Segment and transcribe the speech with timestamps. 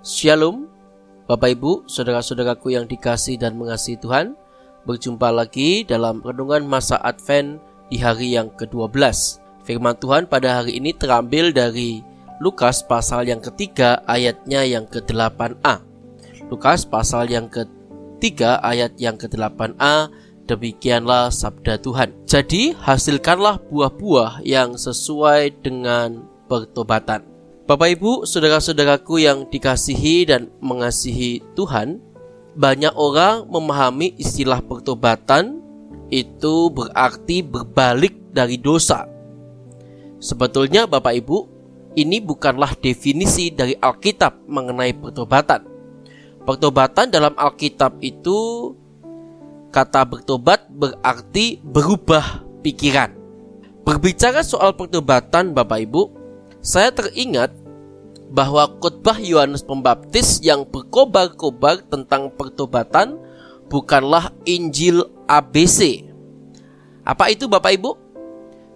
[0.00, 0.64] Shalom,
[1.28, 4.32] Bapak Ibu, saudara-saudaraku yang dikasih dan mengasihi Tuhan.
[4.88, 7.60] Berjumpa lagi dalam renungan masa Advent
[7.92, 8.96] di hari yang ke-12.
[9.60, 12.00] Firman Tuhan pada hari ini terambil dari
[12.40, 15.84] Lukas pasal yang ketiga ayatnya yang ke-8a.
[16.48, 20.08] Lukas pasal yang ketiga ayat yang ke-8a
[20.48, 22.24] demikianlah sabda Tuhan.
[22.24, 27.39] Jadi hasilkanlah buah-buah yang sesuai dengan pertobatan.
[27.70, 32.02] Bapak Ibu, saudara-saudaraku yang dikasihi dan mengasihi Tuhan,
[32.58, 35.62] banyak orang memahami istilah pertobatan
[36.10, 39.06] itu berarti berbalik dari dosa.
[40.18, 41.38] Sebetulnya Bapak Ibu,
[41.94, 45.62] ini bukanlah definisi dari Alkitab mengenai pertobatan.
[46.42, 48.74] Pertobatan dalam Alkitab itu
[49.70, 53.14] kata bertobat berarti berubah pikiran.
[53.86, 56.18] Berbicara soal pertobatan Bapak Ibu,
[56.60, 57.59] saya teringat
[58.30, 63.18] bahwa khotbah Yohanes Pembaptis yang berkobar-kobar tentang pertobatan
[63.66, 66.06] bukanlah Injil ABC.
[67.02, 67.90] Apa itu Bapak Ibu?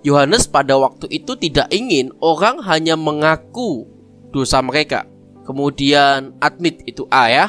[0.00, 3.84] Yohanes pada waktu itu tidak ingin orang hanya mengaku
[4.32, 5.04] dosa mereka.
[5.44, 7.46] Kemudian admit itu A ya.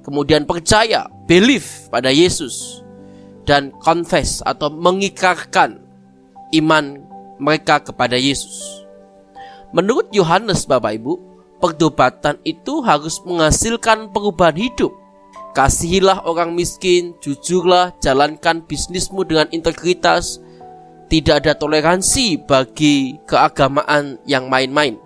[0.00, 2.80] Kemudian percaya, believe pada Yesus.
[3.44, 5.82] Dan confess atau mengikarkan
[6.56, 7.04] iman
[7.36, 8.86] mereka kepada Yesus.
[9.76, 11.29] Menurut Yohanes Bapak Ibu,
[11.60, 14.96] Pertobatan itu harus menghasilkan perubahan hidup.
[15.52, 20.40] Kasihilah orang miskin, jujurlah, jalankan bisnismu dengan integritas.
[21.10, 24.96] Tidak ada toleransi bagi keagamaan yang main-main.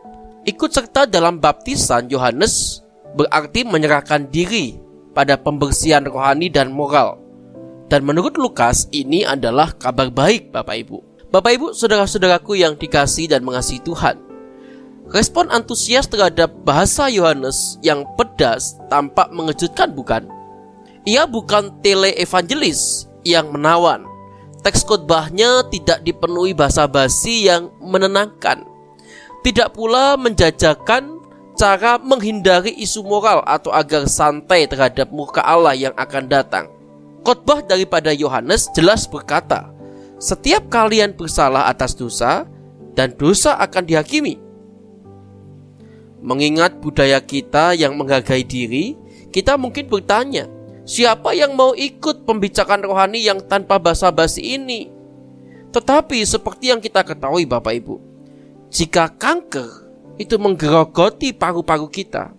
[0.45, 2.85] Ikut serta dalam baptisan Yohanes
[3.17, 4.77] berarti menyerahkan diri
[5.17, 7.19] pada pembersihan rohani dan moral.
[7.89, 10.99] Dan menurut Lukas ini adalah kabar baik Bapak Ibu.
[11.33, 14.24] Bapak Ibu, saudara-saudaraku yang dikasih dan mengasihi Tuhan.
[15.13, 20.25] Respon antusias terhadap bahasa Yohanes yang pedas tampak mengejutkan bukan?
[21.05, 24.09] Ia bukan tele-evangelis yang menawan.
[24.65, 28.65] Teks khotbahnya tidak dipenuhi bahasa basi yang menenangkan.
[29.45, 31.21] Tidak pula menjajakan
[31.53, 36.73] cara menghindari isu moral atau agar santai terhadap muka Allah yang akan datang.
[37.25, 39.69] Khotbah daripada Yohanes jelas berkata,
[40.17, 42.49] "Setiap kalian bersalah atas dosa,
[42.97, 44.44] dan dosa akan dihakimi."
[46.25, 48.97] Mengingat budaya kita yang menghargai diri,
[49.29, 50.49] kita mungkin bertanya,
[50.89, 54.89] siapa yang mau ikut pembicaraan rohani yang tanpa basa-basi ini?
[55.69, 58.01] Tetapi seperti yang kita ketahui Bapak Ibu,
[58.73, 59.69] jika kanker
[60.17, 62.33] itu menggerogoti paru-paru kita,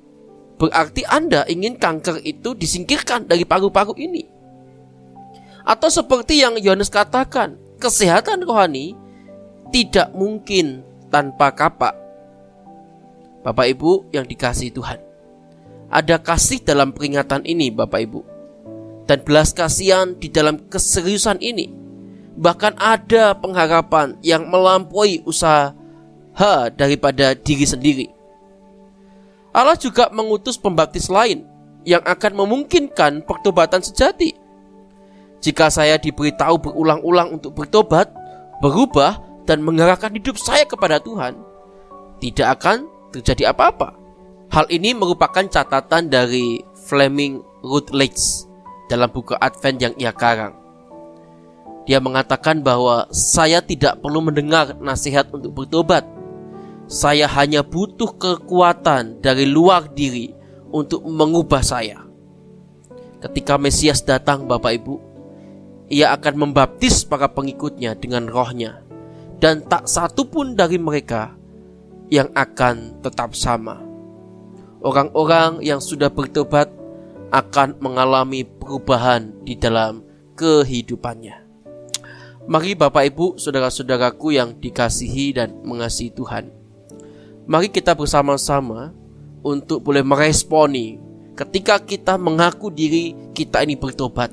[0.58, 4.26] berarti Anda ingin kanker itu disingkirkan dari paru-paru ini.
[5.62, 8.98] Atau seperti yang Yohanes katakan, kesehatan rohani
[9.70, 10.82] tidak mungkin
[11.14, 12.05] tanpa kapak
[13.46, 14.98] Bapak Ibu yang dikasih Tuhan.
[15.94, 18.22] Ada kasih dalam peringatan ini Bapak Ibu.
[19.06, 21.70] Dan belas kasihan di dalam keseriusan ini.
[22.42, 25.78] Bahkan ada pengharapan yang melampaui usaha
[26.74, 28.08] daripada diri sendiri.
[29.54, 31.46] Allah juga mengutus pembaptis lain
[31.86, 34.34] yang akan memungkinkan pertobatan sejati.
[35.40, 38.10] Jika saya diberitahu berulang-ulang untuk bertobat,
[38.58, 41.38] berubah, dan mengarahkan hidup saya kepada Tuhan,
[42.18, 42.90] tidak akan
[43.20, 43.96] terjadi apa-apa.
[44.52, 48.46] Hal ini merupakan catatan dari Fleming Rutledge
[48.92, 50.54] dalam buku Advent yang ia karang.
[51.86, 56.06] Dia mengatakan bahwa saya tidak perlu mendengar nasihat untuk bertobat.
[56.86, 60.34] Saya hanya butuh kekuatan dari luar diri
[60.70, 62.06] untuk mengubah saya.
[63.22, 64.96] Ketika Mesias datang Bapak Ibu,
[65.90, 68.86] ia akan membaptis para pengikutnya dengan rohnya.
[69.42, 71.34] Dan tak satu pun dari mereka
[72.10, 73.82] yang akan tetap sama.
[74.86, 76.70] Orang-orang yang sudah bertobat
[77.34, 80.06] akan mengalami perubahan di dalam
[80.38, 81.42] kehidupannya.
[82.46, 86.54] Mari Bapak Ibu, saudara-saudaraku yang dikasihi dan mengasihi Tuhan.
[87.50, 88.94] Mari kita bersama-sama
[89.42, 91.02] untuk boleh meresponi
[91.34, 94.30] ketika kita mengaku diri kita ini bertobat,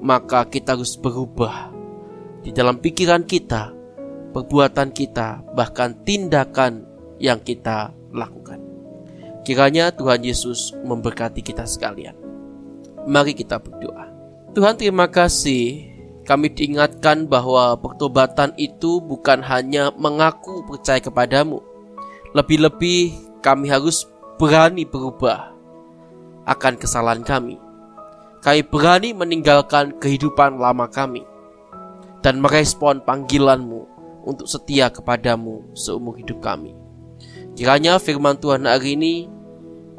[0.00, 1.70] maka kita harus berubah
[2.42, 3.70] di dalam pikiran kita,
[4.34, 6.91] perbuatan kita, bahkan tindakan
[7.22, 8.58] yang kita lakukan.
[9.46, 12.18] Kiranya Tuhan Yesus memberkati kita sekalian.
[13.06, 14.10] Mari kita berdoa.
[14.52, 15.86] Tuhan terima kasih
[16.26, 21.62] kami diingatkan bahwa pertobatan itu bukan hanya mengaku percaya kepadamu.
[22.34, 24.06] Lebih-lebih kami harus
[24.38, 25.50] berani berubah
[26.46, 27.58] akan kesalahan kami.
[28.42, 31.22] Kami berani meninggalkan kehidupan lama kami
[32.22, 33.86] dan merespon panggilanmu
[34.22, 36.81] untuk setia kepadamu seumur hidup kami.
[37.52, 39.28] Kiranya firman Tuhan hari ini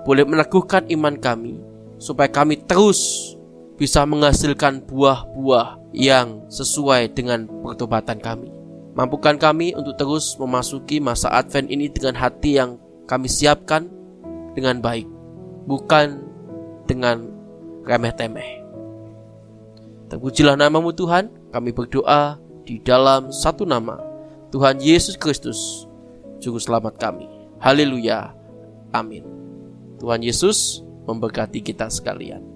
[0.04, 1.62] boleh meneguhkan iman kami,
[2.02, 3.34] supaya kami terus
[3.78, 8.50] bisa menghasilkan buah-buah yang sesuai dengan pertobatan kami.
[8.94, 12.78] Mampukan kami untuk terus memasuki masa Advent ini dengan hati yang
[13.10, 13.90] kami siapkan
[14.54, 15.10] dengan baik,
[15.66, 16.22] bukan
[16.86, 17.26] dengan
[17.86, 18.62] remeh-temeh.
[20.14, 22.38] Terpujilah namamu Tuhan, kami berdoa
[22.70, 23.98] di dalam satu nama,
[24.54, 25.90] Tuhan Yesus Kristus,
[26.38, 27.33] Juru Selamat kami.
[27.64, 28.36] Haleluya.
[28.92, 29.24] Amin.
[30.04, 32.53] Tuhan Yesus memberkati kita sekalian.